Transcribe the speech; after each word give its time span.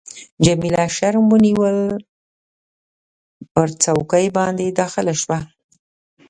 جميله 0.45 0.85
شرم 0.97 1.25
ونیول، 1.33 1.77
پر 3.53 3.67
چوکۍ 3.83 4.27
باندي 4.35 4.67
داخله 4.79 5.13
شوه. 5.21 5.39